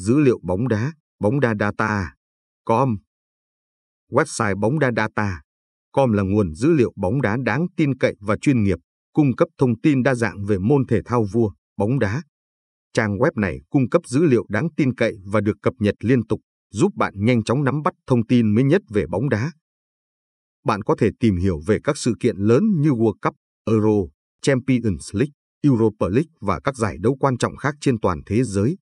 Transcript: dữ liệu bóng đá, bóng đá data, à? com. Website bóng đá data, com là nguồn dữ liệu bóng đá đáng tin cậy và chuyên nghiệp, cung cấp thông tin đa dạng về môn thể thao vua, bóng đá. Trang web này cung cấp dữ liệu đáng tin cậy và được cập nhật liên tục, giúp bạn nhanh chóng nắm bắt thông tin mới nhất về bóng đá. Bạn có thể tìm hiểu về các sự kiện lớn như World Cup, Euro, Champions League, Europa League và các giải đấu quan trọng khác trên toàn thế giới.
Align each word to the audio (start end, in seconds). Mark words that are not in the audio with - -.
dữ 0.00 0.18
liệu 0.18 0.40
bóng 0.42 0.68
đá, 0.68 0.92
bóng 1.20 1.40
đá 1.40 1.54
data, 1.60 1.86
à? 1.86 2.14
com. 2.64 2.96
Website 4.10 4.60
bóng 4.60 4.78
đá 4.78 4.90
data, 4.96 5.42
com 5.92 6.12
là 6.12 6.22
nguồn 6.22 6.54
dữ 6.54 6.72
liệu 6.72 6.92
bóng 6.96 7.22
đá 7.22 7.36
đáng 7.44 7.66
tin 7.76 7.98
cậy 7.98 8.14
và 8.20 8.36
chuyên 8.36 8.62
nghiệp, 8.62 8.78
cung 9.12 9.36
cấp 9.36 9.48
thông 9.58 9.80
tin 9.80 10.02
đa 10.02 10.14
dạng 10.14 10.44
về 10.44 10.58
môn 10.58 10.86
thể 10.86 11.00
thao 11.04 11.24
vua, 11.32 11.50
bóng 11.76 11.98
đá. 11.98 12.22
Trang 12.92 13.18
web 13.18 13.30
này 13.36 13.60
cung 13.70 13.88
cấp 13.88 14.02
dữ 14.06 14.24
liệu 14.24 14.46
đáng 14.48 14.68
tin 14.76 14.94
cậy 14.94 15.16
và 15.24 15.40
được 15.40 15.56
cập 15.62 15.74
nhật 15.78 15.94
liên 16.00 16.26
tục, 16.26 16.40
giúp 16.70 16.94
bạn 16.96 17.14
nhanh 17.16 17.42
chóng 17.42 17.64
nắm 17.64 17.82
bắt 17.82 17.94
thông 18.06 18.26
tin 18.26 18.54
mới 18.54 18.64
nhất 18.64 18.82
về 18.88 19.06
bóng 19.06 19.28
đá. 19.28 19.52
Bạn 20.64 20.82
có 20.82 20.96
thể 20.98 21.10
tìm 21.20 21.36
hiểu 21.36 21.60
về 21.66 21.78
các 21.84 21.96
sự 21.96 22.14
kiện 22.20 22.36
lớn 22.36 22.62
như 22.80 22.90
World 22.90 23.16
Cup, 23.22 23.34
Euro, 23.66 24.08
Champions 24.42 25.14
League, 25.14 25.32
Europa 25.62 26.08
League 26.08 26.30
và 26.40 26.60
các 26.64 26.76
giải 26.76 26.96
đấu 27.00 27.16
quan 27.20 27.38
trọng 27.38 27.56
khác 27.56 27.74
trên 27.80 28.00
toàn 28.00 28.20
thế 28.26 28.44
giới. 28.44 28.76